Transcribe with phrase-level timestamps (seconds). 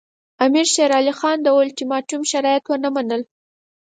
[0.45, 3.21] امیر شېر علي خان د اولټیماټوم شرایط ونه منل.